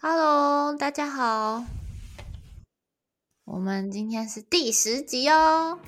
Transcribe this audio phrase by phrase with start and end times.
[0.00, 1.64] Hello，大家好，
[3.42, 5.80] 我们今天是第十集哦。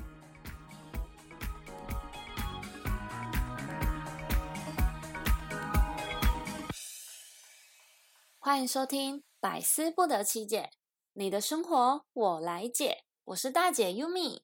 [8.37, 10.71] 欢迎收听《百思不得其解》，
[11.13, 13.05] 你的生活我来解。
[13.23, 14.41] 我是大姐 Yumi，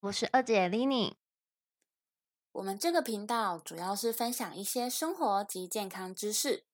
[0.00, 1.14] 我是二姐 Lini。
[2.50, 6.64] 我们这个频道主要是分享一些生活及健康知识，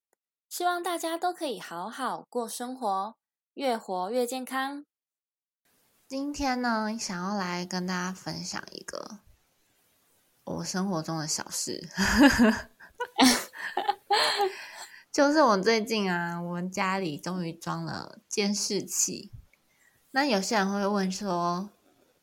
[0.53, 3.16] 希望大家都可以好好过生活，
[3.55, 4.85] 越活越健康。
[6.07, 9.21] 今天呢，想要来跟大家分享一个
[10.44, 11.89] 我生活中的小事。
[15.11, 19.32] 就是我最近啊，我们家里终于装了监视器。
[20.11, 21.71] 那有些人会问说，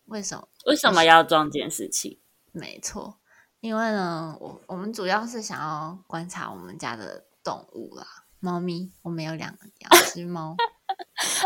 [0.05, 0.47] 为什么？
[0.67, 2.21] 为什么要装监视器？
[2.51, 3.17] 没错，
[3.59, 8.05] 因为呢，我我们主要是想要观察我们家的动物啦，
[8.39, 8.91] 猫咪。
[9.01, 10.55] 我们有两两 只猫。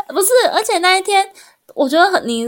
[0.08, 1.26] 不是，而且那一天
[1.74, 2.46] 我觉得很你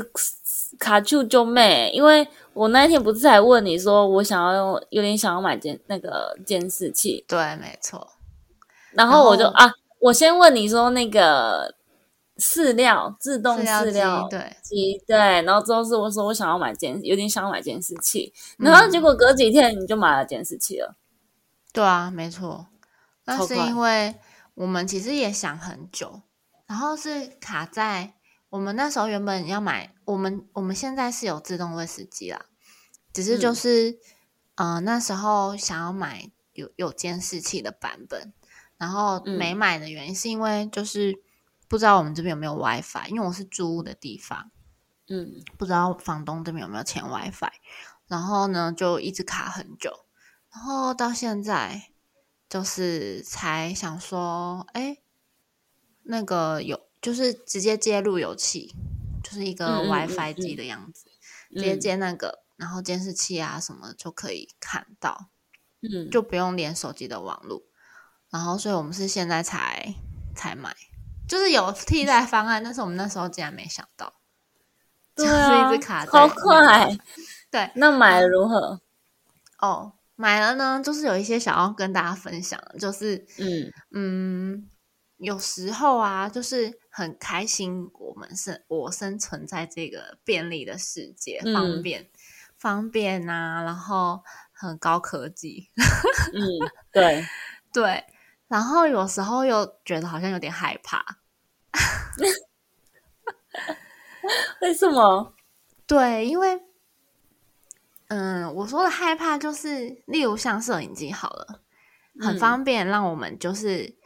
[0.79, 7.25] 卡住就妹，因为我那一天不是还问你说，我想要用，有点想要买监那个监视器。
[7.27, 8.07] 对，没错。
[8.93, 11.75] 然后我就啊，我先问你说那个
[12.39, 20.95] 饲料自动饲料对机对，然后之后是我说我想要买监，有点想要买监视器，然后结果隔几天你就买了监视器了。
[21.73, 22.67] 对啊，没错，
[23.27, 24.15] 那是因为
[24.55, 26.23] 我们其实也想很久，
[26.65, 28.15] 然后是卡在
[28.49, 32.47] 我们那时候原本要买，我们我们现在是有自动喂食机啦，
[33.13, 33.99] 只是就是
[34.55, 38.33] 呃那时候想要买有有监视器的版本。
[38.79, 41.19] 然后没买的原因是因为就是
[41.67, 44.51] 不知道我们这边有没有 WiFi，因为我是租屋的地方，
[45.09, 47.53] 嗯，不知道房东这边有没有签 WiFi，
[48.07, 50.05] 然后呢就一直卡很久，
[50.53, 51.89] 然后到现在
[52.49, 54.99] 就是才想说，哎，
[56.05, 58.75] 那个有就是直接接路由器，
[59.23, 61.11] 就是一个 WiFi 机的样子，
[61.51, 65.29] 直接接那个，然后监视器啊什么就可以看到，
[65.83, 67.63] 嗯，就不用连手机的网络。
[68.29, 69.95] 然后，所以我们是现在才
[70.35, 70.75] 才买，
[71.29, 74.13] 就是有替代方案，但是我们那时候竟然没想到，
[75.15, 76.97] 对啊，一直卡好快，
[77.51, 78.81] 对，那买了如何？
[79.59, 84.71] 哦，买了呢，就是有一些想要跟大家分享，就是嗯嗯，
[85.19, 92.09] 有时候啊，就是很开心，我们生我生存在这个便利的世界，方便
[92.57, 94.23] 方便啊，然后
[94.53, 95.71] 很高科技，
[96.33, 96.41] 嗯，
[96.91, 97.25] 对
[97.73, 98.05] 对。
[98.49, 101.05] 然后有时候又觉得好像有点害怕，
[104.63, 105.35] 为什么？
[105.85, 106.57] 对，因为，
[108.09, 111.63] 嗯，我说的害怕就是，例如像摄影机好了，
[112.21, 113.97] 很方便，让我们就是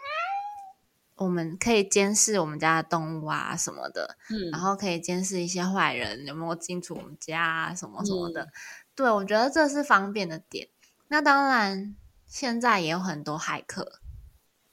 [1.17, 8.49] 我们可以监视我们家的动物啊什么的，嗯，然后可以监视一些坏人有没有进出我们家啊什么什么的。
[8.95, 10.69] 对，我觉得这是方便的点。
[11.09, 11.97] 那当然，
[12.27, 14.01] 现在也有很多骇客。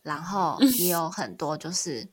[0.04, 2.08] 然后也有很多就是，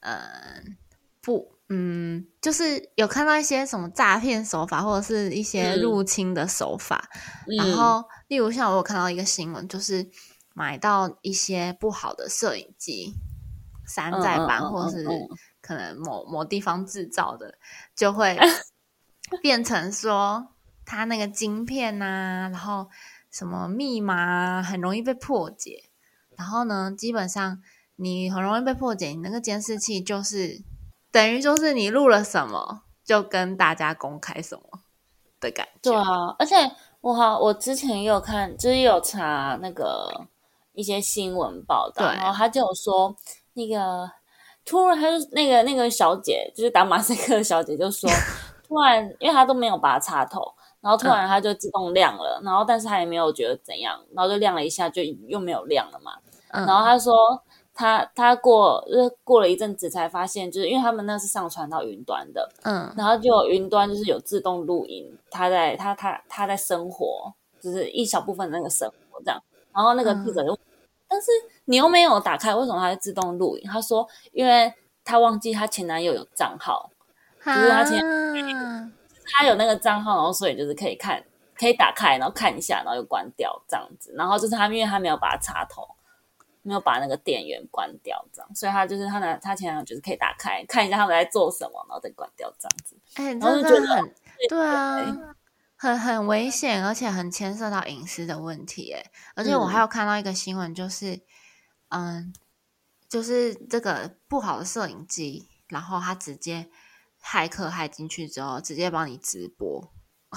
[0.00, 0.76] 嗯，
[1.22, 7.08] 不，嗯，就是有看到一些什么诈骗手法，或者是一些入侵的手法。
[7.58, 10.08] 然后，例如像我有看到一个新闻，就是
[10.54, 13.14] 买到一些不好的摄影机，
[13.86, 15.06] 山寨版，或者是
[15.60, 17.58] 可能某某地方制造的，
[17.94, 18.38] 就会
[19.42, 20.48] 变成说
[20.86, 22.88] 它那个晶片呐，然后
[23.30, 25.90] 什么密码很容易被破解。
[26.34, 27.60] 然后呢，基本上
[27.96, 30.62] 你很容易被破解，你那个监视器就是
[31.10, 34.62] 等于就是你录了什么，就跟大家公开什么
[35.40, 35.90] 的感觉。
[35.90, 36.54] 对啊，而且
[37.00, 40.26] 我好，我之前也有看，就是有查那个
[40.72, 43.14] 一些新闻报道，然后他就有说，
[43.54, 44.10] 那个
[44.64, 48.08] 突然他就那个那个小姐，就是打马赛克的小姐，就说
[48.68, 50.54] 突然，因为她都没有拔插头。
[50.80, 56.12] 然后突然它就自动亮了，然后但是他也没有觉得怎样，然后就亮了一下就又没有亮了嘛。
[56.50, 57.12] 然后他说
[57.78, 69.40] 他他过就是过了一阵子才发现，就是因为他们那是上传到云端的，嗯，然后就云端就是有自动录音，他在他他他在生活，就是一小部分那个生活这样。
[69.72, 70.58] 然后那个记者就，
[71.06, 71.30] 但是
[71.66, 73.68] 你又没有打开，为什么它会自动录音？
[73.70, 74.74] 他说，因为
[75.04, 76.90] 他忘记他前男友有账号，
[77.44, 78.02] 就是他前。
[79.30, 81.22] 他有那个账号，然后所以就是可以看，
[81.54, 84.10] 可以打开，然后看一下，然后又关掉这样子。
[84.16, 85.86] 然后就是他，因为他没有把它插头，
[86.68, 92.94] 没有把那个电源关掉，这样，所以他就是他的他前男友就是可以打开看一下他们在做什么，然后再关掉这样子。
[93.14, 94.14] 哎，真的很
[94.50, 95.34] 对啊，
[95.76, 98.92] 很很危险，而且很牵涉到隐私的问题。
[98.92, 99.02] 哎，
[99.34, 101.20] 而且我还有看到一个新闻，就是
[101.88, 102.34] 嗯，
[103.08, 106.68] 就是这个不好的摄影机，然后他直接
[107.24, 109.90] 骇客骇进去之后，直接帮你直播，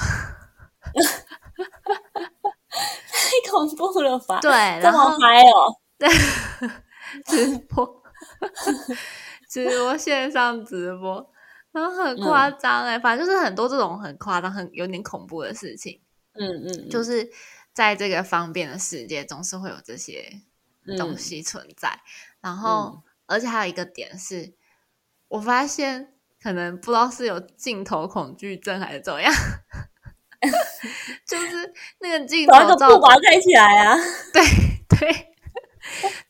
[3.11, 4.39] 太恐怖了吧？
[4.39, 4.51] 对，
[4.81, 5.75] 这然后么嗨哦！
[6.01, 6.09] 对
[7.25, 8.03] 直播，
[9.47, 11.31] 直播线上直播，
[11.71, 16.01] 然后很夸张哎，反正就是很多这种很夸张、很有点恐怖的事情。
[16.33, 17.29] 嗯嗯，就是
[17.73, 20.41] 在这个方便的世界，总是会有这些
[20.97, 21.99] 东嗯西存在。
[22.41, 24.53] 然后，而且还有一个点是，
[25.27, 29.31] 我发现可能不知道是有镜头恐惧症还是怎么样，
[31.27, 33.95] 就是那个镜头照布把它盖起来啊！
[34.33, 34.41] 对
[34.97, 35.30] 对，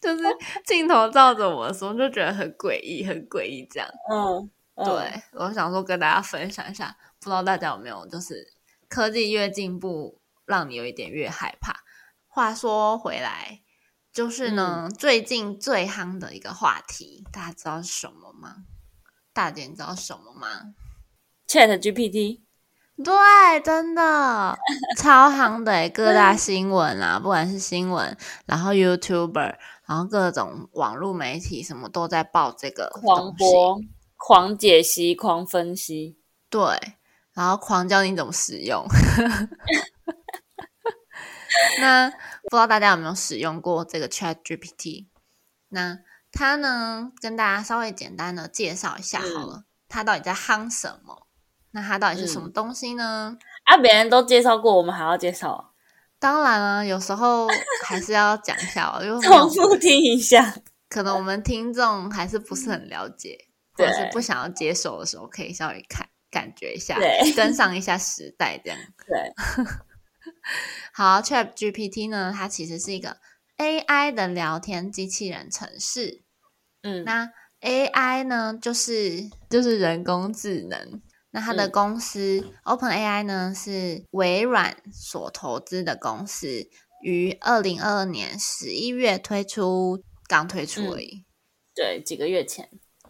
[0.02, 0.24] 就是
[0.66, 3.90] 镜头照着我的时候，就觉得很诡异，很诡异这样。
[4.12, 8.54] 嗯，嗯，对，我想说跟大家分享一下，不知道大家有没有就是
[8.88, 11.82] 科技越进步，让你有一点越害怕。
[12.28, 13.62] 话说回来，
[14.14, 18.66] 就是呢，最近最夯的一个话题，大家知道是什么吗？
[19.34, 20.74] 大姐，你知道什么吗
[21.48, 22.42] ？Chat GPT，
[23.04, 23.14] 对，
[23.64, 24.58] 真的
[24.98, 29.56] 超夯的欸各大新闻啊，不管是新闻，然后 YouTuber，
[29.86, 33.34] 然后各种网络媒体，什么都在报这个狂。
[33.36, 33.80] 播、
[34.18, 36.18] 狂解析、狂分析。
[36.50, 36.62] 对，
[37.34, 38.86] 然后狂教你怎么使用。
[41.80, 45.08] 那不知道大家有没有使用过这个 Chat GPT？
[45.70, 46.00] 那
[46.32, 51.28] 它呢，跟大家稍微简单的介绍一下好了，它到底在夯什么？
[51.72, 53.38] 那它到底是什么东西呢？
[53.64, 55.74] 啊，别人都介绍过，我们还要介绍，
[56.20, 57.48] 当然了，有时候
[57.86, 60.54] 还是要讲一下哦，因为重复听一下。
[60.90, 63.38] 可能我们听众还是不是很了解，
[63.74, 68.78] 或者是不想要接受的时候，可以稍微看感觉一下对，跟上一下时代这样。
[69.08, 69.66] 对，
[70.94, 73.16] 好，Chat GPT 呢，它其实是一个
[73.58, 76.24] AI 的聊天机器人程式。
[76.84, 77.30] 嗯，那
[77.62, 81.02] AI 呢，就是就是人工智能。
[81.32, 86.70] 那它的嗯公司、OpenAI 呢，是微软所投资的公司，
[87.02, 91.26] 于二零二二年十一月推出，刚推出而已。
[91.74, 92.70] 对，几个月前，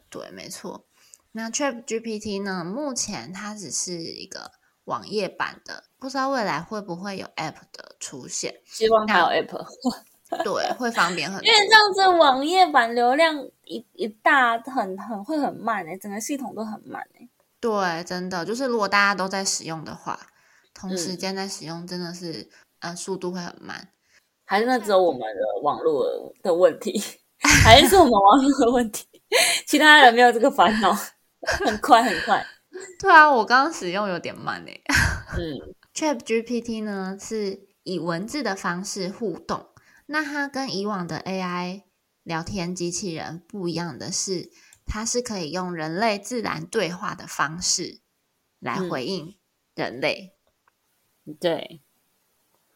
[0.09, 0.85] 对，没错。
[1.31, 4.51] 那 Chat GPT 呢，目前它只是一个
[4.83, 8.61] 网页版的，不知道未来会不会有 App 的出现。
[8.65, 9.65] 希望它有 App，
[10.43, 11.51] 对，会方便很多因。
[11.51, 17.27] 为这样子网页版流量一一大很很会很慢哎、整个系统都很慢哎、
[17.61, 20.19] 对，真的就是如果大家都在使用的话，
[20.73, 22.49] 同嗯时间在使用，真的是、
[22.79, 23.89] 呃速度会很慢。
[24.45, 26.03] 还是那只有我们的网络
[26.43, 27.01] 的问题，
[27.63, 29.07] 还是我们网络的问题，
[29.65, 30.91] 其他人没有这个烦恼，
[31.41, 32.45] 很快很快，
[32.99, 34.81] 对啊，我刚刚使用有点慢诶。
[35.37, 39.67] 嗯 Chat GPT 呢是以文字的方式互动，
[40.07, 41.83] 那它跟以往的 AI
[42.23, 44.49] 聊天机器人不一样的是，
[44.93, 48.01] 它是可以用人类自然对话的方式
[48.59, 49.37] 来嗯回应
[49.73, 50.35] 人类。
[51.39, 51.81] 对，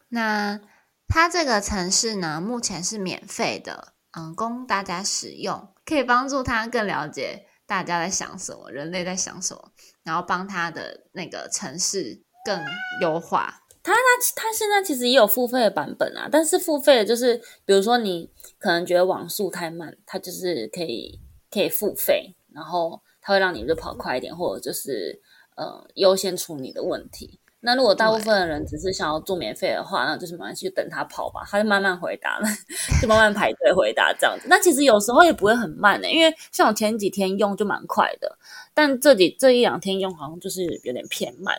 [0.07, 0.61] 那
[1.09, 9.73] 它这个城市呢，目前是免费的，嗯，供大家使用，可以帮助他更了解大家在想什么，人类在想什么，
[10.03, 12.63] 然后帮他的那个城市更
[13.01, 13.61] 优化。
[13.83, 13.99] 它它
[14.35, 21.19] 它现在其实也有付费的版本啊，但是付费的就是，比如说你可能觉得网速太慢，它就是可以
[21.55, 25.19] 可以付费，然后它会让你就跑快一点，或者就是
[25.55, 27.39] 呃优先处理你的问题。
[27.61, 32.47] 那如果大部分的人只是想要做免费的话，那就是慢慢去，等他跑吧，他就慢慢回答了，
[33.01, 34.45] 就慢慢排队回答这样子。
[34.47, 38.37] 那其实有时候也不会很慢的、因为像我前几天用就蛮快的，
[38.73, 41.55] 但这几这一两天用好像就是有点偏慢。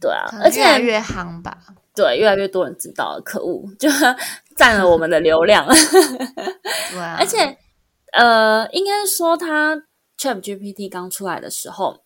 [0.00, 1.58] 对啊而且越来越夯吧。
[1.94, 3.90] 对，越来越多人知道了，可恶，就
[4.56, 5.66] 占了我们的流量。
[5.68, 7.58] 对啊，而且，
[8.12, 9.76] 呃，应该说它
[10.18, 12.02] Chat GPT 刚出来的时候，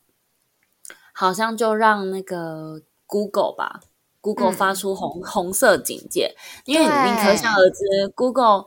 [1.13, 3.81] 好像就让那个 Google 吧
[4.21, 4.53] ，Google 嗯。
[4.53, 6.35] 发出红、红色警戒，
[6.65, 8.65] 因为对你可想而知，Google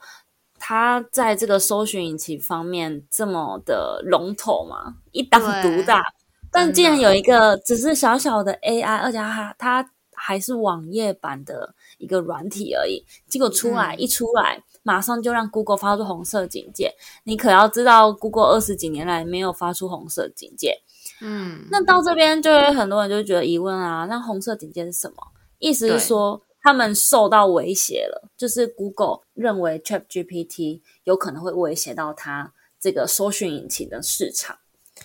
[0.60, 6.04] 它在这个搜寻引擎方面这么的龙头嘛，一党独大。
[6.52, 14.00] 但竟然有一个只是小小的 AI，而且它它还是网页版的一个软体而已，结果出来、嗯。
[14.00, 16.96] 一出来，马上就让 Google 发出红色警戒。
[17.26, 20.82] 你可要知道，Google 二十几年来没有发出红色警戒。
[21.20, 25.18] 嗯，那到这边就会很多人就觉得疑问啊，那红色警戒是什么？
[25.60, 34.58] 意思是说他们受到威胁了，就是 Google 认为 ChatGPT 有可能会威胁到它这个搜寻引擎的市场。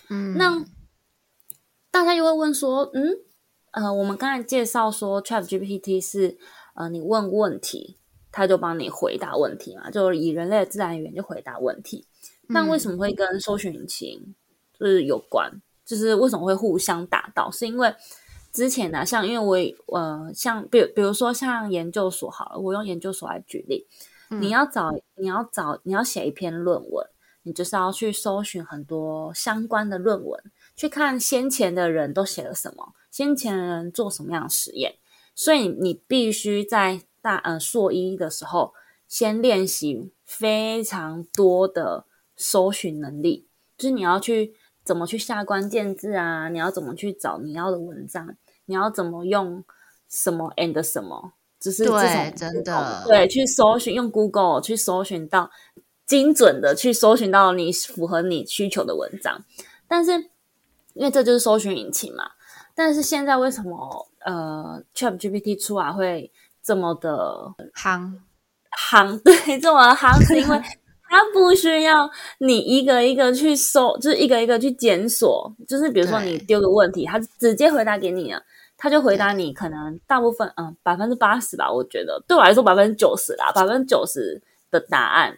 [0.09, 0.63] 嗯那
[1.91, 3.17] 大家又会问说，嗯，
[3.71, 6.37] 呃，我们刚才介绍说 Chat GPT 是
[6.75, 7.97] 呃，你问问题，
[8.33, 12.05] 他就帮你回答问题嘛，就以人类的自然语言就回答问题。
[12.53, 14.35] 但为什么会跟搜寻引擎
[14.77, 15.49] 就是有关？
[15.85, 17.51] 就是为什么会互相打到？
[17.51, 17.93] 是因为
[18.51, 23.87] 之前呢，像因为我呃，像比比如说像研究所好了，我用研究所来举例，
[24.29, 27.07] 你要找你要找你要写一篇论文，
[27.43, 30.41] 你就是要去搜寻很多相关的论文，
[30.75, 34.95] 去看先前的人都写了什么，先前的人做什么样的实验，
[35.35, 38.73] 所以你必须在大呃硕一的时候
[39.07, 44.53] 先练习非常多的搜寻能力，就是你要去。
[44.85, 46.49] 怎么去下关键字啊？
[46.49, 48.35] 你要怎么去找你要的文章？
[48.65, 49.63] 你要怎么用
[50.09, 51.31] 什么 and 什么？
[51.57, 55.49] 只是这种真的对，去搜寻用 Google 去搜寻到
[56.05, 59.45] 精准的去搜寻到你符合你需求的文章。
[59.87, 60.11] 但是
[60.95, 62.31] 因为这就是搜寻引擎嘛。
[62.75, 66.29] 但是现在为什么呃 Chat GPT 出来会
[66.63, 68.13] 这么的夯
[68.89, 69.19] 夯？
[69.23, 70.61] 对，这么夯是因为。
[71.13, 78.41] 它不需要你一个一个去搜，就是一个一个去检索，就是比如说你丢个问题，它直接回答给你了，
[78.77, 84.41] 他就回答你可能大部分嗯百分之八十吧，我觉得对我来说百分之九十啦，百分之九十
[84.71, 85.37] 的答案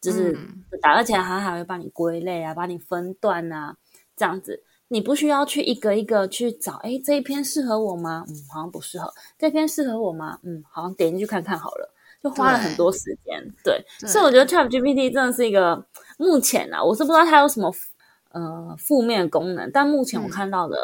[0.00, 0.34] 就是
[0.80, 3.76] 答，而且他还会帮你归类啊，帮你分段啊，
[4.16, 4.62] 这样子
[4.92, 8.24] 你不需要去一个一个去找，哎，这一篇适合我吗？
[8.28, 9.12] 嗯，好像不适合。
[9.38, 10.38] 这篇适合我吗？
[10.42, 11.94] 嗯，好像点进去看看好了。
[12.22, 15.86] 就花了很多时间，对，所以我觉得 Chat GPT 真的是一个
[16.18, 17.72] 目前啊，我是不知道它有什么
[18.32, 20.76] 呃负面功能，但目前我看到的，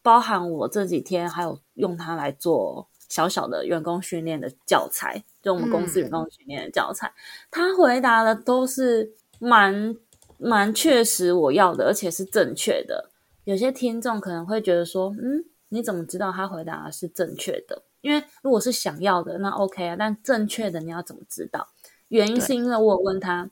[0.00, 7.12] 包含我这几天还有用它来做小小的员工训练的教材，就我们公司员工训练的教材，
[7.50, 9.96] 他回答的都是蛮
[10.38, 13.09] 蛮确实我要的，而且是正确的。
[13.44, 17.82] 有些听众可能会觉得说，嗯，你怎么知道他回答的是正确的？
[18.00, 19.96] 因为如果是想要的，那 OK 啊。
[19.98, 21.68] 但正确的你要怎么知道？
[22.08, 23.50] 原因是因为我问他，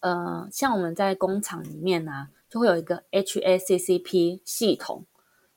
[0.00, 5.04] 呃，像我们在工厂里面呢，就会有一个 HACCP 系统。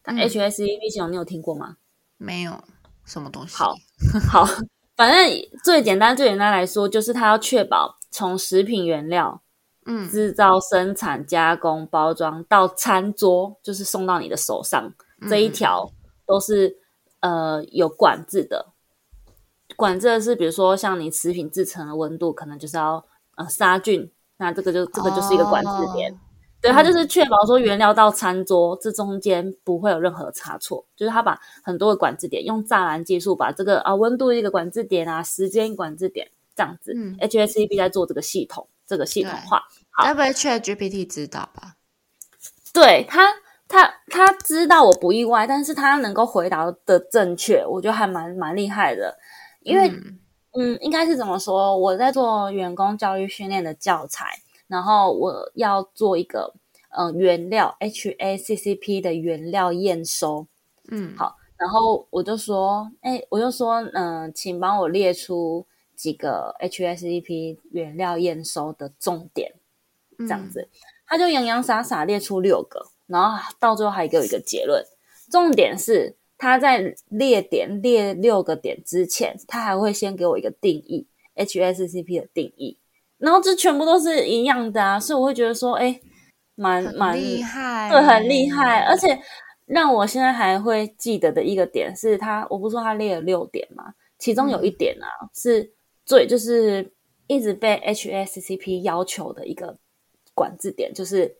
[0.01, 1.77] 但 HACCP 系统你有听过吗？
[2.17, 2.63] 没有，
[3.05, 3.55] 什么东西？
[3.55, 3.75] 好，
[4.29, 4.45] 好，
[4.95, 9.41] 反正最简单、最简单来说，就是它要确保从食品原料，
[9.85, 14.93] 嗯，制造、生产、加工、包装到餐桌，就是送到你的手上
[15.29, 15.91] 这一条，
[16.25, 16.77] 都是。
[17.25, 18.65] 呃，有管制的，
[19.77, 23.01] 管制的是，比如说像你食品制成的温度，可能就是要
[23.35, 26.13] 呃杀菌，那这个就这个就是一个管制点，
[26.61, 39.63] 对，它就是确保说原料到餐桌这中间不会有任何差错，就是它把很多的管制点用栅栏技术把这个啊温度一个管制点啊时间管制点这样子，HACCP 在做这个系统，这个系统化，
[40.03, 41.75] 该不会 ChatGPT 知道吧？
[42.73, 43.33] 对他。
[43.65, 49.17] 他他知道我不意外，但是他能够回答的正确，我觉得还蛮蛮厉害的。
[49.61, 49.89] 因为，
[50.51, 51.75] 嗯，应该是怎么说？
[51.75, 54.27] 我在做员工教育训练的教材，
[54.67, 56.53] 然后我要做一个
[56.95, 60.45] 嗯原料 HACCP 的原料验收。
[60.91, 69.53] 嗯，好，然后我就说，哎，我就说，嗯，请帮我列出几个 HACCP 原料验收的重点，
[70.19, 70.69] 这样子，
[71.07, 72.87] 他就洋洋洒洒列出六个。
[73.05, 74.83] 然后到最后还给我一个结论，
[75.29, 82.77] 重点是他在列点列六个点之前，他还会先给我一个定义，HACCP 的定义，
[83.17, 85.99] 然后这全部都是一样的啊，所以我会觉得说，哎，
[86.55, 89.19] 蛮蛮厉害，对，很厉害，而且
[89.65, 95.73] 让我现在还会记得的一个点是他，我不是说他列了六点嘛，其中有一点啊是
[96.05, 96.93] 最就是
[97.27, 99.77] 一直被 HACCP 要求的一个
[100.33, 101.35] 管制点，就是。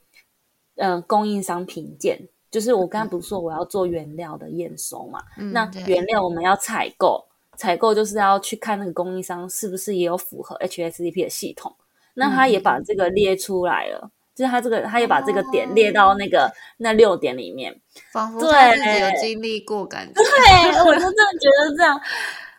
[0.75, 5.21] 嗯，供应商评鉴就是我刚刚不是说我要做原料的验收嘛？
[5.51, 7.23] 那原料我们要采购，
[7.55, 11.75] 采购就是要去看那个供应商是不是也有符合 HACCP 的系统。
[12.15, 17.79] 那他也把这个列出来了，就是他这个他也把这个点列到那个那六点里面，
[18.11, 20.13] 仿佛他自己有经历过感觉。
[20.13, 22.01] 对，我就真的觉得这样。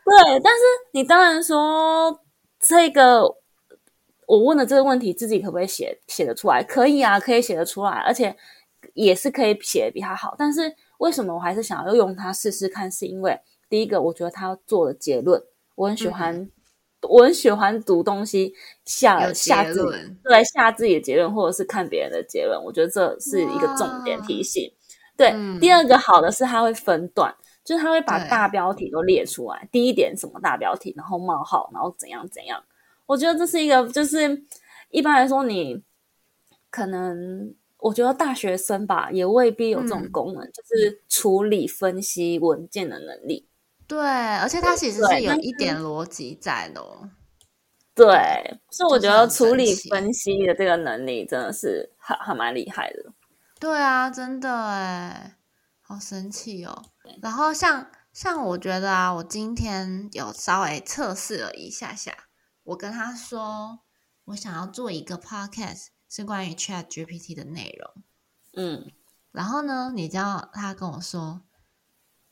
[0.04, 0.60] 对，但是
[0.92, 2.20] 你当然说
[2.60, 3.36] 这个。
[4.26, 6.64] 我问的这个问题，自己可不可以写写得出来？
[6.64, 8.34] 可以啊，可以写得出来，而且
[8.94, 10.34] 也是可以写的比他好。
[10.38, 12.90] 但是为什么我还是想要用它试试看？
[12.90, 15.42] 是因为第一个，我觉得他做的结论，
[15.74, 16.50] 我很喜欢，
[17.02, 18.54] 我很喜欢读东西
[18.86, 19.84] 下下自
[20.22, 22.58] 对下自己的结论，或者是看别人的结论。
[22.64, 24.72] 我觉得这是一个重点提醒。
[25.18, 27.34] 对，第二个好的是他会分段，
[27.64, 29.68] 就是他会把大标题都列出来。
[29.72, 32.62] 第一点什么大标题，然后冒号，然后怎样怎样。
[33.06, 34.44] 我觉得这是一个，就是
[34.90, 35.82] 一般来说，你
[36.70, 43.48] 可能我觉得大学生吧，也未必有这种功能，就是处理分析文件的能力。
[43.86, 46.82] 对，而且它其实是有一点逻辑在的。
[47.94, 53.12] 对，所以我觉得处理分析的这个能力真的是还还蛮厉害的。
[53.60, 55.36] 对啊，真的哎，
[55.80, 56.82] 好神奇哦。
[57.22, 62.28] 然后像像我觉得啊，我今天有稍微测试了一下下，
[62.62, 63.80] 我跟他说
[64.26, 68.04] 我想要做一个 podcast 是关于 Chat GPT 的内容。
[68.56, 68.92] 嗯，
[69.32, 71.42] 然后呢，你知道他跟我说。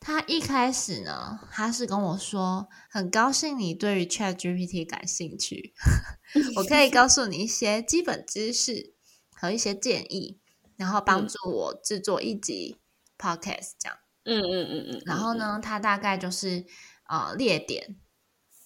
[0.05, 5.73] 他一开始呢，他是跟我说，很高兴你对于 Chat GPT 感兴趣，
[6.57, 8.93] 我可以告诉你一些基本知识
[9.31, 10.41] 和一些建议，
[10.75, 12.81] 然后帮助我制作一集
[13.17, 13.97] Podcast 这样。
[14.25, 15.01] 嗯嗯嗯嗯。
[15.05, 16.65] 然后呢，他大概就是
[17.07, 17.97] 呃列点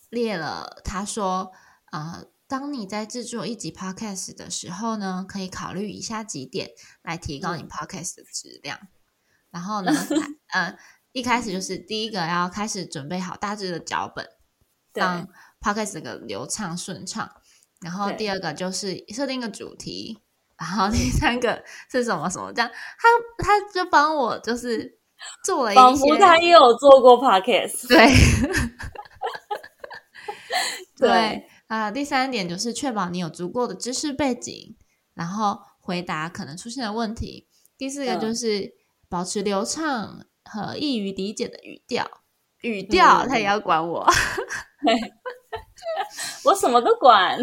[0.10, 1.52] 列了，他说
[1.92, 6.72] 呃，当你在制作一集 Podcast 的时候呢，可以考虑以下几点
[7.02, 8.80] 来提高你 Podcast 的质量。
[9.52, 9.92] 然后呢，
[10.54, 10.78] 呃。
[11.14, 14.28] 一开始就是第一个要开始准备好大致的脚本，
[14.94, 15.28] 让
[15.60, 17.32] podcast 这个流畅顺畅。
[17.82, 20.20] 然后第二个就是设定一个主题，
[20.60, 22.70] 然后第三个是什么什么这样。
[22.70, 24.97] 他他就帮我就是
[25.46, 27.88] 做了一些，仿佛他也有做过 podcast。
[27.88, 28.14] 对，
[30.98, 31.92] 对啊。
[31.92, 34.76] 第三点就是确保你有足够的知识背景，
[35.14, 37.48] 然后回答可能出现的问题。
[37.78, 38.74] 第四个就是
[39.10, 40.26] 保持流畅。
[40.50, 42.10] 和易于理解的语调，
[42.62, 44.08] 语调他也要管我，
[46.46, 47.38] 我什么都管。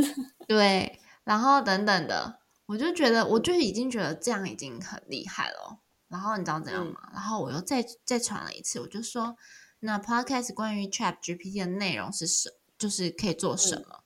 [0.49, 5.81] 对，然后等等的，我就觉得，我就已经觉得这样已经很厉害了。
[6.15, 7.01] 然后你知道怎样吗？
[7.13, 9.37] 然后我又再再传了一次，我就说，
[9.81, 14.05] 那 podcast 关于 Chat GPT 的内容是什，就是可以做什么？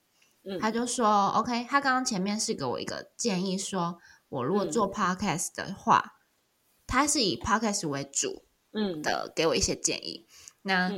[0.59, 3.99] 他就说 OK，他刚刚前面是给我一个建议，说
[4.31, 6.15] 我如果做 podcast 的话，
[6.87, 8.47] 他是以 podcast 为主。
[8.73, 10.27] 嗯的，给我一些建议。
[10.63, 10.93] 那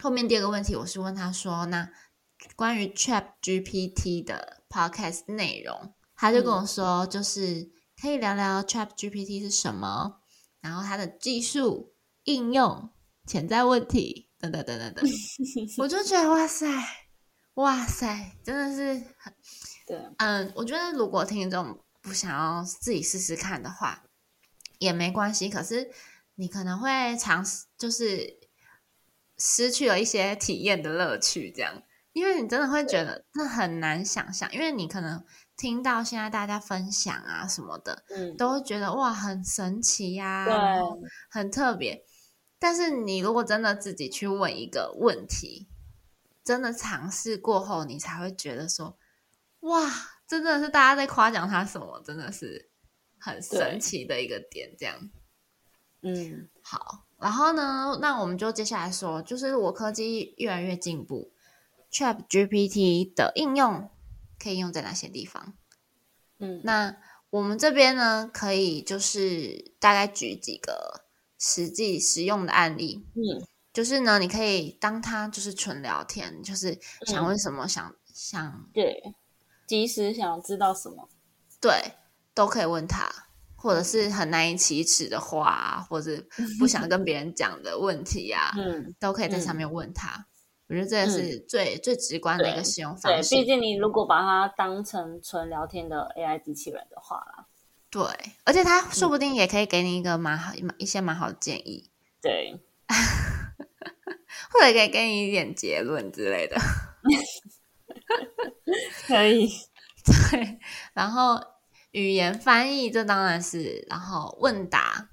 [0.00, 1.90] 后面第二个问题，我是问他说：“那
[2.54, 7.70] 关于 Chat GPT 的 Podcast 内容，他就跟我说，就是
[8.00, 10.20] 可以聊聊 Chat GPT 是什么，
[10.62, 11.94] 然后它的技术
[12.24, 12.88] 应用、
[13.26, 15.04] 潜在问题等等等等等。
[15.76, 16.66] 我就觉得哇塞，
[17.54, 19.34] 哇塞，真的是很
[19.86, 20.00] 对。
[20.16, 24.04] 嗯，我觉得如果听众不想要自己试试看的话，
[24.78, 25.50] 也没关系。
[25.50, 25.90] 可是。
[26.36, 28.40] 你可能会尝试，就是
[29.36, 31.82] 失去了一些体验的乐趣，这样，
[32.14, 35.22] 因为你真的会觉得那很难想象，因为你可能
[35.62, 40.54] 听到现在大家分享啊什么的，嗯，都会觉得哇很神奇呀，对，
[41.30, 42.04] 很特别。
[42.58, 45.68] 但是你如果真的自己去问一个问题，
[46.42, 48.98] 真的尝试过后，你才会觉得说，
[49.60, 49.88] 哇，
[50.26, 52.68] 真的是大家在夸奖他什么，真的是
[53.20, 55.10] 很神奇的一个点，这样。
[56.00, 61.32] 嗯，好，然后呢，那我们就接下来说，就是我科技越来越进步
[61.92, 63.88] ，Chat GPT 的应用
[64.42, 65.54] 可以用在哪些地方？
[66.38, 66.96] 嗯，那
[67.30, 71.04] 我们这边呢，可以就是大概举几个
[71.38, 73.06] 实际实用的案例。
[73.14, 79.14] 嗯，就是呢，你可以当他就是纯聊天，就是想问什么，想想对，
[79.66, 81.08] 即时想知道什么，
[81.60, 81.94] 对，
[82.34, 83.08] 都可以问他。
[83.54, 86.20] 或者是很难以启齿的话，或者
[86.58, 90.26] 不想跟别人讲的问题呀，嗯，都可以在上面问他。
[90.72, 93.28] 我觉得这也是最最直观的一个使用方式。
[93.28, 97.46] 对，毕竟你如果把它当成纯聊天的 AI 机器人的话啦，
[97.90, 98.02] 对，
[98.44, 101.90] 而且它说不定也可以给你一个蛮好一些蛮好的建议，
[102.22, 102.58] 对，
[104.50, 106.56] 或者可以给你一点结论之类的，
[109.06, 109.46] 可以，
[110.30, 110.58] 对，
[110.94, 111.52] 然后。
[111.92, 115.10] 语言翻译，这当然是，然后问答，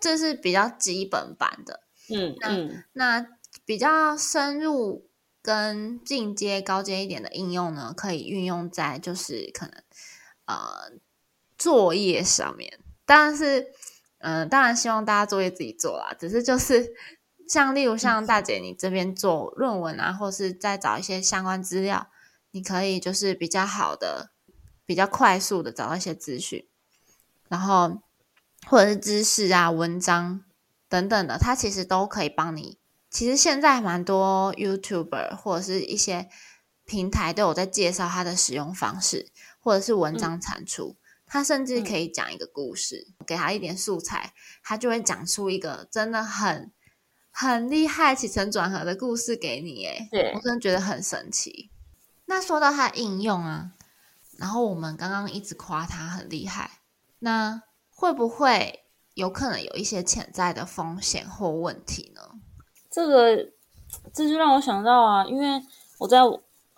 [0.00, 1.84] 这是比较基本版的。
[2.12, 3.28] 嗯，那那
[3.68, 5.10] 比较深入
[5.42, 9.82] 跟进阶、高阶一点的应用呢，可以运用在就是可能
[10.46, 10.92] 呃
[11.58, 12.80] 作业上面。
[13.04, 13.66] 当然是，
[14.20, 16.16] 嗯，当然希望大家作业自己做啦。
[16.18, 16.94] 只是就是
[17.46, 22.08] 像例如像大姐你这边做论文啊，或是再找一些相关资料，
[22.52, 24.30] 你可以就是比较好的。
[24.86, 26.66] 比较快速的找到一些资讯，
[27.48, 28.00] 然后
[28.66, 30.42] 或者是知识啊、文章
[30.88, 32.77] 等等的，它其实都可以帮你。
[33.10, 36.28] 其实现在蛮多 YouTuber 或者是一些
[36.84, 40.96] 平台都有在介绍它的使用方式，或者是文章产出。
[41.26, 46.72] 它甚至可以讲一个故事，给他一点素材，他就会讲出一个真的很
[47.30, 49.84] 很厉害、起承转合的故事给你。
[49.86, 51.70] 哎，我真的觉得很神奇。
[52.24, 53.72] 那说到它的应用啊。
[54.38, 56.78] 然后我们刚刚一直夸他很厉害，
[57.18, 62.37] 那会不会有可能有一些潜在的风险或问题呢？
[62.98, 63.48] 这个
[64.12, 65.62] 这就让我想到啊，因为
[66.00, 66.18] 我在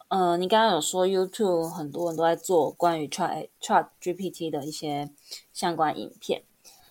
[0.08, 5.08] 呃，你刚刚有说 YouTube 很多人都在做关于 Chat Chat GPT 的一些
[5.54, 6.42] 相关影片，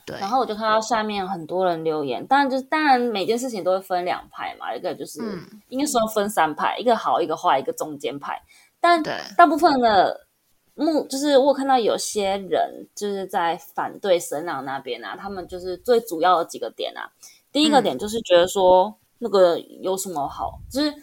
[0.04, 5.22] 对，然后我就看到下面很多人留言，当然就是当然每件事情都会分两派嘛，一个就是
[5.68, 8.42] 应该说分三派，一个好，一个坏，一个中间派，
[8.80, 9.04] 但
[9.38, 10.26] 大部分的
[10.74, 17.12] 目就是我看到有些人就是在反对神朗那边啊，他们就是最主要的几个点啊，
[17.52, 20.93] 第一个点就是觉得说那个有什么好，就是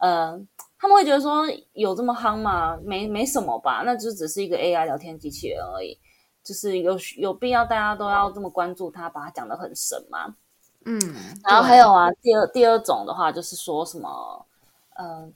[0.00, 0.40] 呃。
[0.80, 2.78] 他们会觉得说有这么夯吗？
[2.84, 5.98] 没没什么吧，那就只是一个 AI 聊天机器人而已。
[6.44, 10.36] 就是有有必要大家都要这么关注它，把它讲的很神吗？
[10.84, 11.00] 嗯，
[11.42, 14.46] 然后还有啊，第二第二种的话就是说什么
[14.94, 15.28] 呃，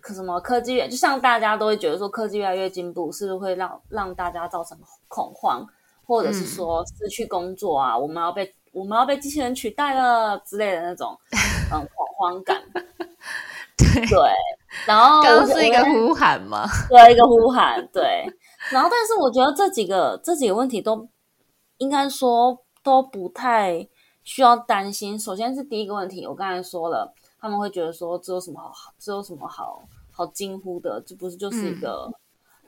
[0.00, 5.66] 可什么科技越就像大家都会觉得说科技越来越进步，是不是会让让大家造成恐慌，
[6.06, 7.98] 或者是说失去工作啊？
[7.98, 11.16] 我们要被我们要被机器人取代了之类的那种
[11.72, 12.62] 嗯恐慌感。
[13.80, 14.30] 对，
[14.86, 16.66] 然后刚刚是一个呼喊吗？
[16.88, 17.84] 对，一个呼喊。
[17.92, 18.24] 对，
[18.70, 21.08] 然后但是我觉得这几个这几个问题都
[21.78, 23.88] 应该说都不太
[24.22, 25.18] 需要担心。
[25.18, 31.02] 首先是第一个问题，我刚才说了，他们会觉得说这有什么好，这有什么好好惊呼的？
[31.04, 32.08] 这不是就是一个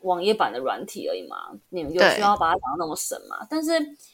[0.00, 1.52] 网页版的软体而已嘛？
[1.68, 3.46] 你们有需要把它讲那么神嘛？
[3.50, 3.72] 但是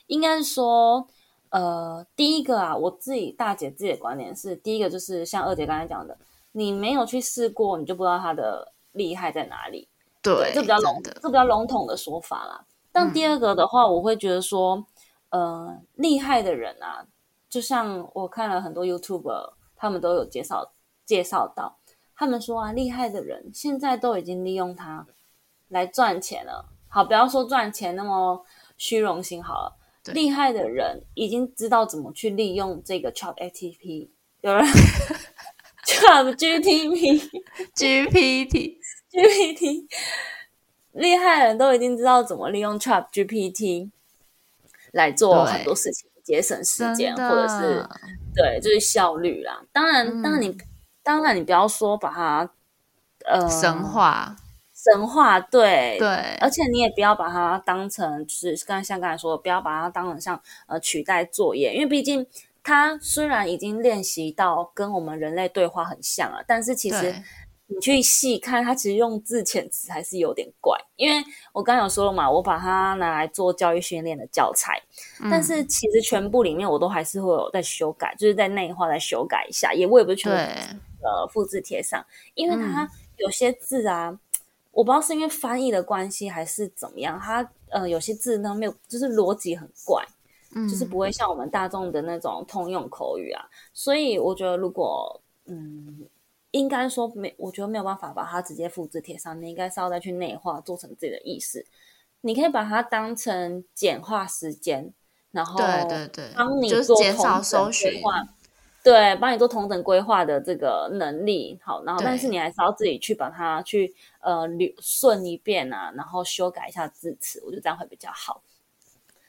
[0.09, 1.07] 应该是说，
[1.51, 6.17] 呃，第一个啊，我自己大姐自己的观点是，第一个就是像二姐刚才讲的。
[6.53, 9.87] 你没有去试过，你就不知道它的厉害在哪里。
[10.23, 12.65] 对，这比较笼，这比较笼统的说法啦。
[12.91, 14.85] 但第二个的话，我会觉得说，
[15.29, 17.07] 呃，厉害的人啊，
[17.49, 20.73] 就像我看了很多 YouTube，他们都有介绍
[21.05, 21.79] 介绍到，
[22.17, 25.07] 他们说啊，厉害的人现在都已经利用它
[25.69, 26.65] 来赚钱了。
[26.89, 28.43] 好，不要说赚钱那么
[28.79, 34.09] 虚荣心好了，厉害的人已经知道怎么去利用这个 Chat ATP，
[34.41, 34.65] 有人。
[35.89, 37.31] Chat GPT
[37.75, 38.77] GPT
[39.11, 39.87] GPT
[40.93, 43.91] 厉害人都已经知道怎么利用 Chat GPT
[44.93, 47.87] 来做很多事情，节省时间，或者是
[48.35, 49.65] 对，就是效率啦。
[49.73, 50.59] 当然，当然你
[51.03, 52.51] 当然你不要说把它
[53.25, 54.37] 呃神话
[54.93, 56.09] 神话，对对，
[56.41, 62.27] 而且你也不要把它当成就是刚才像刚才说的，不要把它当成像呃取代作业，因为毕竟。
[62.61, 67.15] 它虽然已经练习到跟我们人类对话很像了，但是其实
[67.67, 70.79] 你去细看，它其实用字遣词还是有点怪。
[70.97, 71.25] 因为
[71.55, 74.83] 我刚有说了嘛，我把它拿来做教育训练的教材，
[75.31, 80.37] 但是其实全部里面我都还是会有在修改，就是在内化再修改一下，也我也不是全部
[81.07, 84.15] 呃复制贴上，因为它有些字啊，
[84.79, 90.05] 我不知道是因为翻译的关系还是怎么样，它呃有些字呢没有，就是逻辑很怪。
[90.51, 96.09] 就是不会像我们大众的那种通用口语啊，所以我觉得如果嗯，
[96.53, 101.67] 应该说没，我觉得没有办法把它直接复制贴上，你应该是要再去内化，做成自己的意思。
[102.23, 104.91] 你可以把它当成简化时间，
[105.33, 108.25] 然后对对对，帮你做同等规划，
[108.89, 111.61] 对，帮你做同等规划的这个能力。
[111.63, 118.41] 好，然后但是你还是要自己去把它去呃捋顺一遍啊，然后修改一下字词，我觉得这样会比较好。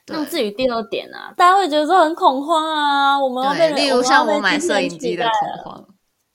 [0.08, 5.86] 那至于第二点啊，大家会觉得说很恐慌啊，我们要被例如像我买摄影机的恐慌，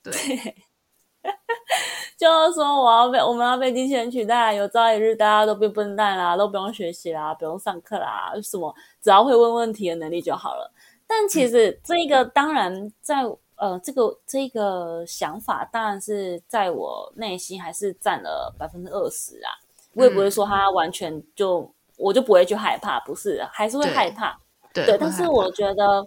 [0.03, 0.13] 对，
[2.15, 10.71] 就是说我要被我们要被机器人取代，有朝一日大家都变笨蛋啦，都不用学习啦，不用上课啦，什么只要会问问题的能力就好了。
[11.07, 13.23] 但其实这个当然在
[13.55, 19.51] 呃这个这个想法当然是在我内心还是占了百分之二十啊，
[19.93, 21.71] 我也不会说他完全就。
[21.97, 24.37] 我就不会去害怕，不是，还是会害怕，
[24.73, 24.97] 对。
[24.99, 26.05] 但是我觉得，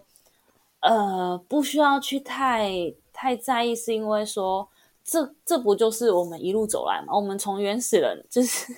[0.81, 2.71] 呃，不需要去太
[3.11, 4.69] 太在意，是因为说，
[5.03, 7.15] 这这不就是我们一路走来嘛？
[7.17, 8.71] 我们从原始人，就是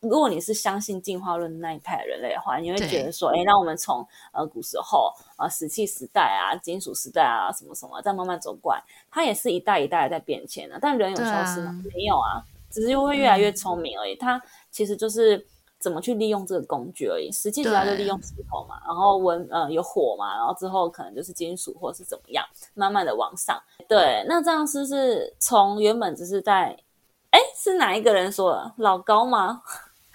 [0.00, 10.78] 如果你是相信进化论那一派人类的话，你会觉得说，哎，那我们从呃古时候啊石器时代啊金属时代啊什么什么，再慢慢走过来，它也是一代一代在变迁的。
[10.80, 11.82] 但人有消失吗？
[11.94, 14.14] 没有啊，只是会越来越聪明而已。
[14.16, 15.46] 它其实就是。
[15.78, 23.62] 怎么去利用这个工具而已，实际主要就利用石头嘛，然后文呃有火嘛，然后之后可能就是金属或者是怎么样，慢慢的往上。
[23.86, 26.74] 对，那这样是不是从原本只是在，
[27.30, 28.72] 哎，是哪一个人说的？
[28.78, 29.62] 老高吗？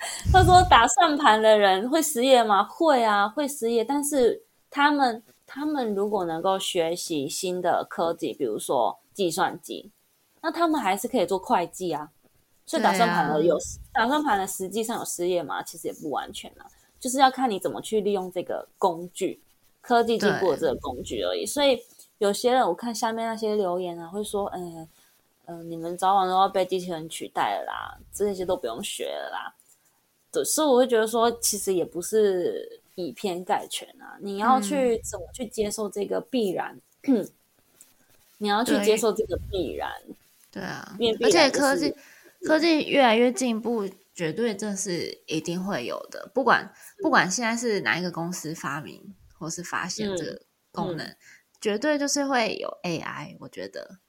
[0.32, 2.64] 他说打算盘的人会失业吗？
[2.64, 3.84] 会啊，会失业。
[3.84, 9.92] 但是他们他们如果能够学习新的科技，比如说计算机，
[10.42, 12.10] 那他们还是可以做会计啊。
[12.66, 13.58] 所以打算盘的有
[13.92, 15.62] 打算盘的实际上有失业吗？
[15.62, 16.66] 其实也不完全啊，
[17.00, 19.42] 就是要看你怎么去利用这个工具，
[19.82, 21.46] 科技进步的这个工具而已。
[21.46, 21.84] 所以
[22.20, 24.88] 有些人我看下面那些留言啊，会说，嗯
[25.46, 29.54] 嗯，你们早晚都要被机器人取代了啦，这些都不用学了啦。
[30.32, 36.80] 对，所以我会觉得说，其实也不是以偏概全啊，你要去怎么去接受这个必然，
[38.38, 39.92] 你要去接受这个必然。
[40.50, 41.94] 对啊，而且科技
[42.46, 46.30] 科技越来越进步，绝对这是一定会有的。
[46.34, 50.42] 不管不管现在是哪一个公司发明或是发现这个
[50.72, 51.16] 功能，
[51.60, 53.36] 绝对就是会有 AI。
[53.40, 54.00] 我觉得，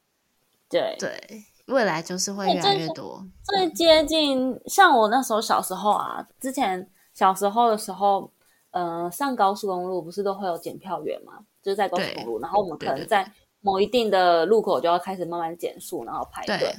[0.68, 1.44] 对对。
[1.66, 8.28] 未来就是会越来越多，最接近像我那时候小时候啊，之前小时候的时候，
[8.72, 11.34] 呃，上高速公路不是都会有检票员嘛？
[11.62, 16.74] 就是在高速公路，然后我们可能在某一定的路口就要开始慢慢减速，然后排队，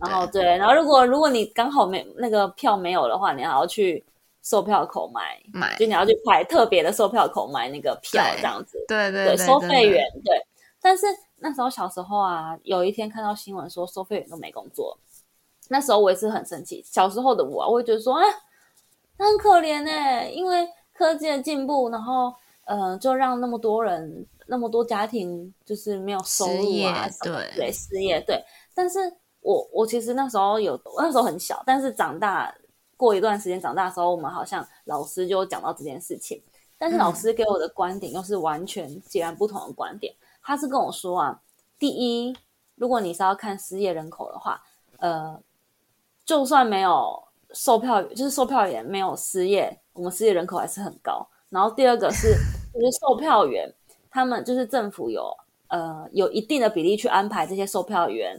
[0.00, 4.04] 然后对，然后如果如果你刚好没那个票没有的话，你还要去
[4.42, 10.44] 售票口买买，就你要去排特别的售票口买那个票，这样子，对对对，收费员对，
[10.82, 11.06] 但是。
[11.44, 14.98] 那时候小时候啊，有一天看到新闻说收费员都没工作，
[15.68, 16.82] 那时候我也是很生气。
[16.86, 18.24] 小时候的我，啊我会觉得说，哎，
[19.18, 22.32] 很可怜哎，因为科技的进步，然后
[22.64, 28.42] 呃，就让那么多人、那么多家庭就是没有收入啊，对对，失业对。
[28.74, 28.98] 但是
[29.42, 32.54] 我我其实那时候有，那时候很小，但是长大
[32.96, 36.42] 过一段时间长大的时候，我们好像老师就讲到这件事情，
[36.78, 40.14] 但是老师给我的观点又是完全截然不同的观点。
[40.44, 41.40] 他是跟我说啊，
[41.78, 42.36] 第一，
[42.74, 44.62] 如果你是要看失业人口的话，
[44.98, 45.40] 呃，
[46.26, 51.26] 就算没有售票，就是售票员没有失业，我们失业人口还是很高。
[51.48, 52.34] 然后第二个是，
[52.74, 53.72] 就是售票员，
[54.10, 55.34] 他们就是政府有
[55.68, 58.38] 呃有一定的比例去安排这些售票员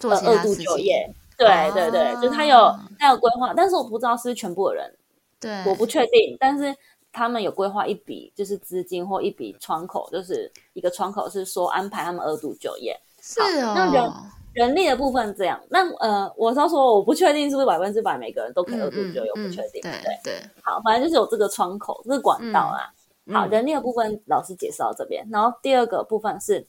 [0.00, 4.96] 做二度就业，对对对，就是他有他有规划，但是我不知道是全部的人，
[5.38, 6.74] 对，我不确定，但是。
[7.16, 12.94] 他们有规划一笔，就是资金或一笔窗口，就是一个窗口，是说安排他们二度就业。
[13.22, 14.12] 是哦，那人
[14.52, 15.58] 人力的部分这样。
[15.70, 19.80] 那呃，我是说，我不确定是不是百分之百每个人都可以二度就业，不确定。
[19.80, 20.42] 对对。
[20.62, 22.92] 好，反正就是有这个窗口，这个管道啊。
[23.32, 26.66] 好，人力的部分老师解释到这边，然后第二个部分是，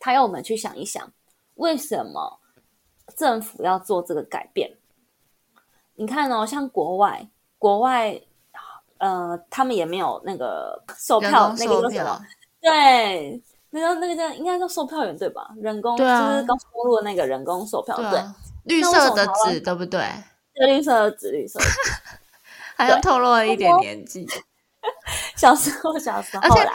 [0.00, 1.08] 他要我们去想一想，
[1.54, 2.40] 为什么
[3.16, 4.76] 政府要做这个改变？
[5.94, 8.20] 你看哦，像国外，国外。
[8.98, 12.20] 呃，他们也没有那个售票，那个叫什么？
[12.60, 15.48] 对，那个那个叫应该叫售票员对吧？
[15.60, 16.10] 人工就是
[16.42, 18.20] 高速公路的那个人工售票，对，
[18.64, 20.04] 绿色的纸对不对？
[20.54, 21.60] 对绿色的纸，绿色，
[22.76, 24.26] 好像透露了一点年纪。
[25.36, 26.68] 小时候，小时候，而且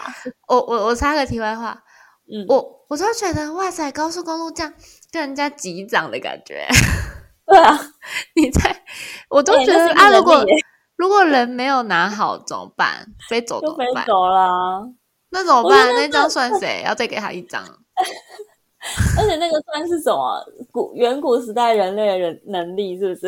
[0.47, 1.83] 我我我插个题外话，
[2.31, 4.73] 嗯，我我都觉得哇塞，高速公路这样
[5.12, 6.65] 跟人家击掌的感觉。
[7.45, 7.77] 对啊，
[8.36, 8.83] 你在，
[9.29, 10.45] 我都觉得啊，如果。
[10.95, 13.08] 如果人没有拿好怎么办？
[13.27, 14.03] 飞走怎么办？
[14.03, 14.89] 飞走了，
[15.29, 15.93] 那怎么办？
[15.95, 16.84] 那张算谁？
[16.86, 17.63] 要再给他一张？
[19.17, 20.45] 而且那个算是什么？
[20.71, 23.17] 古远古时代人类的人能力是不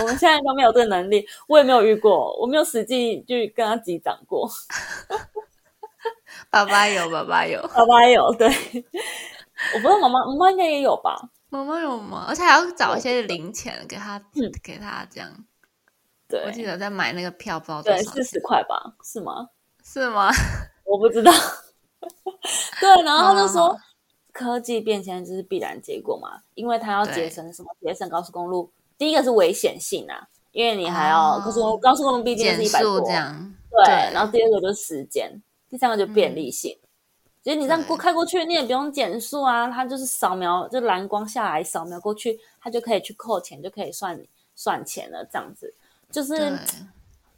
[0.00, 4.48] 我们现在都没有这个能力，我也没有遇过，我没有实际去跟他击掌过。
[6.50, 8.34] 爸爸有，爸爸有，爸爸有。
[8.34, 11.16] 对，我不知道妈妈，妈妈应该也有吧？
[11.50, 12.26] 妈妈有吗？
[12.28, 14.20] 而且还要找一些零钱给他，
[14.62, 15.30] 给他这样。
[16.28, 19.48] 对，我记得在买那个票，不知道多少，对，四十块吧，是吗？
[19.84, 20.30] 是吗？
[20.84, 21.32] 我不知道。
[22.80, 23.76] 对，然后他就说，
[24.32, 27.68] 科技变迁就是必然结果嘛，因为他要节省什么？
[27.80, 28.70] 节省高速公路。
[28.98, 33.54] 第一个是危险性啊，因为你还要高速高速公路毕竟是一百多，这样。
[33.84, 36.78] 对，然后第二个就是时间，第三个就便利性。
[37.42, 44.20] 其实你这样过开过去，你也不用减速啊，它就是扫描，就蓝光下来扫描过去，它就可以去扣钱，就可以算
[44.54, 45.74] 算钱了，这样子。
[46.16, 46.58] 就是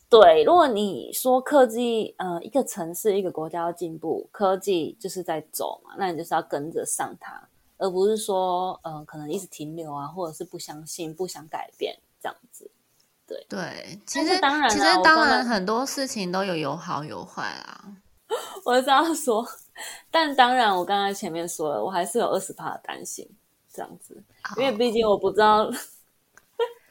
[0.09, 7.43] 对，如果你说科技，呃，一个城市、一个国家要进步，科技就是在走嘛，那你就是要跟着上它，
[7.77, 12.71] 而不是说，呃，可能一直停留啊，或者是不相信、不想改变这样子。
[13.27, 17.85] 对对，其实当然，其实当然很多事情都有有好有坏啊。
[18.65, 19.45] 我这样说，
[20.09, 23.29] 但当然，我刚才前面说了，我还是有二十趴的担心
[23.75, 24.23] 这样子，
[24.57, 25.69] 因为毕竟我不知道。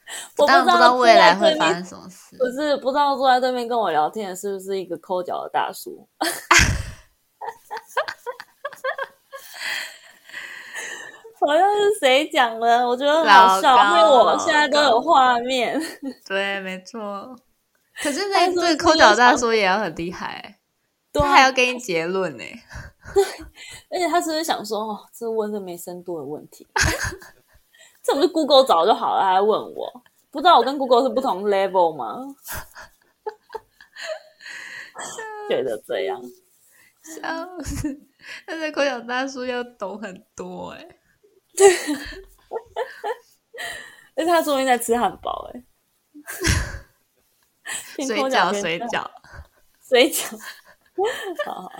[0.38, 2.36] 我不知道未来会发生什么事。
[2.38, 6.08] 不是不知道坐在对面跟我聊天的是不是一个抠脚的大叔？
[11.40, 12.84] 好像是谁讲的？
[12.86, 15.80] 我觉得好笑，因为我现在都有画面。
[16.26, 17.38] 对，没错。
[18.02, 20.58] 可是那这个抠脚大叔也要很厉害，
[21.12, 22.42] 他还要给你结论呢。
[23.14, 23.24] 对，
[23.90, 26.66] 而且他是不是想说，哦，这问这没深度的问题？
[28.08, 30.02] 这不是 Google 找就好了，还问我？
[30.30, 32.16] 不知道我跟 Google 是不同 level 吗？
[35.48, 36.18] 觉得这样，
[37.02, 38.00] 笑死！
[38.46, 40.88] 但是口角大叔要懂很多哎、
[44.16, 45.62] 而且他说不定在吃汉堡 哎、
[48.04, 49.08] 水饺水饺，
[49.86, 50.36] 水饺，
[51.46, 51.70] 好好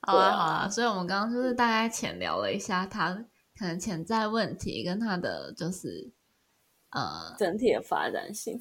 [0.00, 0.68] 好啊好啊。
[0.68, 3.24] 所以我们刚刚就是大概浅聊了一下他
[3.62, 6.12] 可能潜在问题跟他的就是
[6.90, 8.60] 呃，整体的发展性，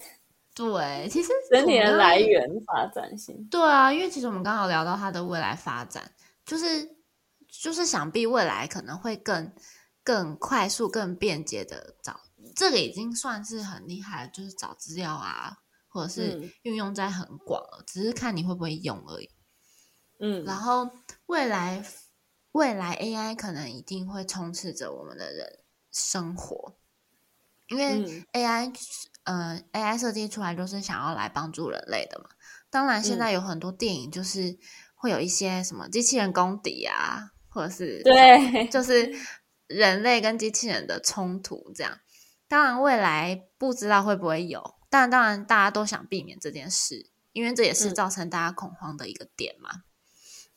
[0.54, 6.14] 对，其实 整体的来源发展性，对啊，因为其实我们刚好聊到它的未来发展，
[6.46, 6.88] 就是
[7.48, 9.52] 就是想必未来可能会更
[10.04, 12.22] 更快速、更便捷的找，
[12.56, 16.52] 这个已经算是很厉害了，就是找资料啊，或者是嗯。
[16.62, 19.28] 运用在很广了，只是看你会不会用而已。
[20.20, 20.88] 嗯，然后
[21.26, 21.84] 未来
[22.54, 25.60] 未来 AI 可能一定会充斥着我们的人
[25.92, 26.76] 生活，
[27.68, 28.74] 因为嗯 AI、
[29.24, 32.30] 呃 AI 设计出来就是想要来帮助人类的嘛。
[32.70, 34.58] 当然，现嗯在有很多电影就是
[34.96, 39.14] 会有一些什么机器人公敌啊，或者是对，就 是
[39.68, 42.00] 人类跟机器人的冲突这样。
[42.48, 49.84] 当然，未来不知道会不会有，但当然大家都想避免这件事，因为这也是嗯造成大家恐慌的一个点嘛。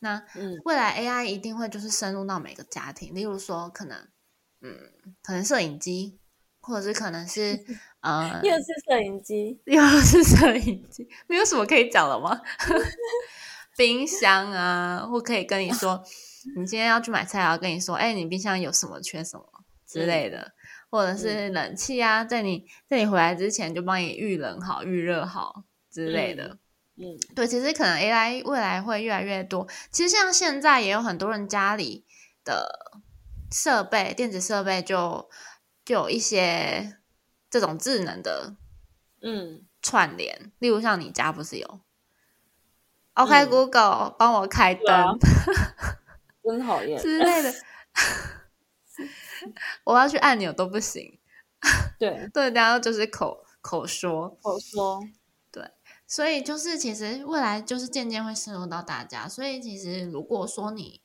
[0.04, 3.98] 那嗯未来 AI 一定会就是深入到每个家庭，例如说可能，
[4.60, 4.78] 嗯，
[5.22, 6.18] 可能摄影机，
[6.60, 7.58] 或者是可能是
[8.00, 12.38] 呃， 又是摄影机，又是摄影机，没有什么可以讲了吗？
[13.78, 16.04] 冰箱啊，或可以跟你说，
[16.54, 19.44] 你今天要去买菜，要跟你说，哎、你冰箱有什么缺什么
[19.86, 20.52] 之类的，
[20.90, 26.44] 或者是冷气啊，在你在你回来之前就帮你预冷好、预热好之类的。
[26.48, 26.58] 嗯
[27.35, 29.66] 对，其实可能 AI 未来会越来越多。
[29.90, 32.04] 其实像现在也有很多人家里
[32.44, 33.00] 的
[33.50, 35.28] 设备、电子设备就
[35.85, 36.98] 就有一些
[37.50, 38.54] 这种智能的
[39.22, 41.80] 嗯，串联，例如像你家不是有
[43.14, 43.50] ？OK、嗯。
[43.50, 45.12] Google 帮我开灯、啊
[46.44, 47.54] 真讨厌，之类的，
[49.85, 51.18] 我要去按钮都不行，
[51.98, 55.00] 对， 对，然后就是口口说，口说，
[56.06, 61.00] 所以就是其实未来就是渐渐会深入到大家，所以其实如果说你，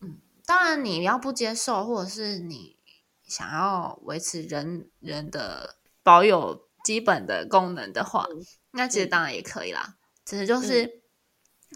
[0.00, 2.76] 嗯，当然你要不接受，或者是你
[3.24, 11.02] 想要维持人人的保有基本的功能的话，嗯那其实当然也可以啦，只是就是、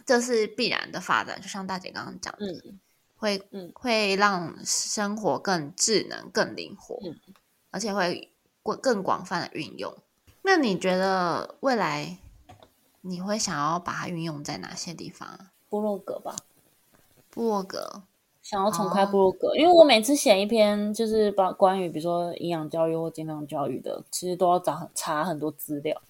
[0.06, 2.80] 这是必然的发展，就像大姐刚刚讲的，嗯
[3.16, 7.18] 会嗯会让生活更智能、更灵活，嗯。
[7.74, 8.30] 而且会
[8.62, 9.96] 更更广泛的运用。
[10.42, 12.18] 那你觉得未来
[13.02, 15.50] 你会想要把它运用在哪些地方啊？
[15.68, 16.34] 部落格吧，
[17.30, 18.02] 部落格，
[18.42, 26.00] 想要重开哦部落格，因为我每次写一篇就是把关于比如说营养教育或健康教育的，其实都要找查很多资料。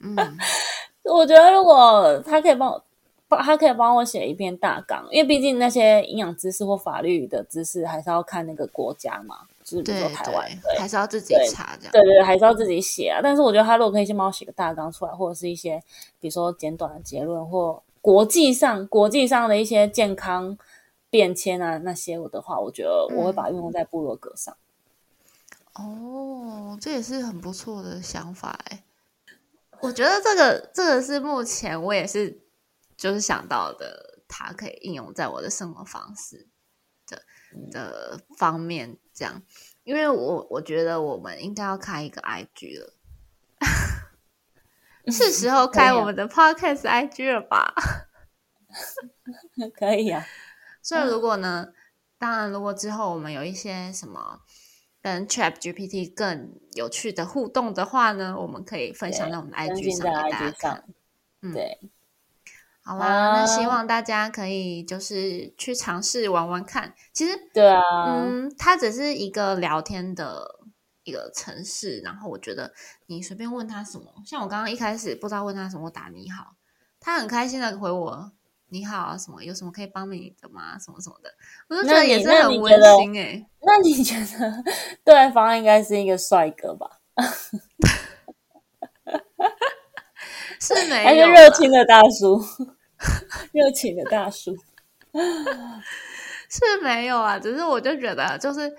[0.00, 0.16] 嗯
[1.04, 2.84] 我觉得如果他可以帮我，
[3.28, 11.92] 帮他可以帮我写一篇大纲，因为毕竟那些营养知识或法律的知识还是要看那个国家嘛，就是比如对说台湾，对，还是要自己查这样。
[11.92, 13.20] 对对，还是要自己写啊。
[13.22, 15.82] 但是我觉得他如果可以先帮我写个大纲出来，或者是一些
[16.20, 20.58] 比如说简短的结论，或国际上国际上的一些健康
[21.08, 24.54] 变迁啊那些我的话，我觉得我会把它运用在部落格上。
[25.72, 28.84] 哦，这也是很不错的想法哎。
[29.80, 32.38] 我觉得这个这个是目前我也是
[32.96, 36.46] 就是想到的，它可以应用在我的生活方式
[37.06, 37.22] 的
[37.70, 39.40] 的方面，这样。
[39.84, 42.92] 因为我我觉得我们应该要开一个 IG 了，
[45.12, 47.72] 是时候开我们的 Podcast IG 了吧？
[49.78, 50.26] 可以啊，
[50.82, 51.68] 所以如果呢，
[52.18, 54.40] 当然如果之后我们有一些什么
[55.00, 60.84] 跟 Chat GPT 更有趣的互动的话呢，我们可以分享对到我们的 IG 上给大家。
[61.42, 61.78] 嗯对，
[62.84, 66.92] 好啦，那希望大家可以就是去尝试玩玩看。
[67.14, 70.60] 其实，对啊，嗯，它只是一个聊天的
[71.02, 72.74] 一个城市，然后我觉得
[73.06, 76.56] 你随便问他什么，像我刚刚一开始不知道问他什么，我打你好，
[77.00, 78.32] 他很开心的回我
[78.68, 80.78] 你好啊，什么有什么可以帮你的吗？
[80.78, 81.30] 什么什么的，
[81.68, 84.62] 我就觉得也是很温馨哎、那你觉得
[85.02, 87.00] 对方应该是一个帅哥吧？
[90.60, 92.42] 是没还是有热情的大叔？
[93.52, 94.56] 热情的大叔，
[96.48, 98.74] 是没有啊，只是我就觉得就是，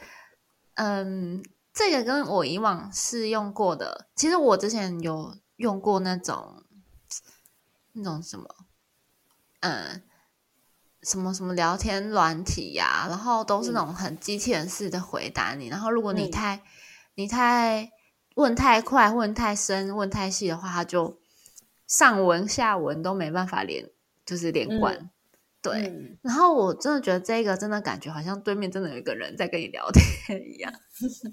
[0.76, 6.64] 嗯，这个跟我以往试用过的，其实我之前有用过那种
[7.94, 8.48] 那种什么，
[9.60, 10.02] 嗯，
[11.04, 16.32] 什么什么聊天软体呀、然后都是那种很机器人式的回答你，然后如果你嗯。
[16.32, 16.62] 太、
[17.16, 17.92] 你太
[18.36, 21.18] 问太快、问太深、问太细的话，他就
[21.88, 23.90] 上文下文都没办法连，
[24.26, 25.10] 就是连贯。
[25.62, 30.72] 对，嗯然后我真的觉得这个真的感觉好像对面真的有一个人在跟你聊天一样，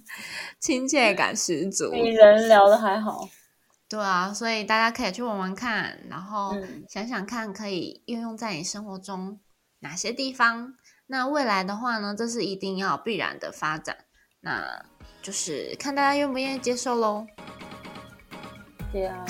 [0.58, 1.90] 亲切感十足。
[1.90, 3.28] 比人聊的还好。
[3.90, 9.38] 对啊，所以大家可以去玩玩看，然后嗯想想看可以运用在你生活中
[9.80, 10.74] 哪些地方。
[11.08, 14.06] 那未来的话呢，这是一定要必然的发展，
[14.40, 14.82] 那
[15.20, 17.26] 就是看大家愿不愿意接受喽。
[18.90, 19.22] 对啊，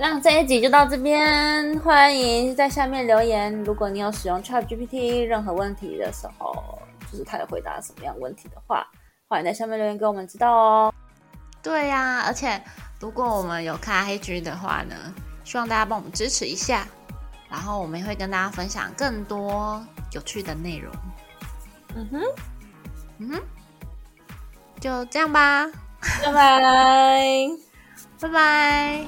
[0.00, 3.52] 那这一集就到这边，欢迎在下面留言。
[3.64, 6.80] 如果你有使用 Chat GPT 任何问题的时候，
[7.10, 8.86] 就是它有回答什么样问题的话，
[9.26, 10.94] 欢迎在下面留言给我们知道哦。
[11.60, 12.62] 对呀、而且
[13.00, 14.94] 如果我们有开黑 G 的话呢，
[15.42, 16.86] 希望大家帮我们支持一下，
[17.50, 20.92] 然后我们也会跟大家分享更多有趣的内容。
[21.96, 22.22] 嗯哼，
[23.18, 23.42] 嗯哼，
[24.78, 25.66] 就这样吧，
[26.24, 27.48] 拜拜。
[28.20, 29.04] 拜拜。